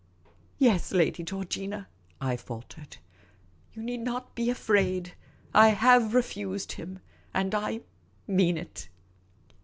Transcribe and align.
"Yes, 0.57 0.91
Lady 0.91 1.21
Georgina," 1.21 1.87
I 2.19 2.35
faltered." 2.35 2.97
You 3.73 3.83
need 3.83 3.99
not 4.01 4.33
be 4.33 4.49
afraid. 4.49 5.13
I 5.53 5.67
have 5.69 6.15
refused 6.15 6.71
him; 6.71 6.97
and 7.35 7.53
I 7.53 7.81
mean 8.27 8.57
it." 8.57 8.89